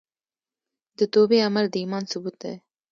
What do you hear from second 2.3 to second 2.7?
دی.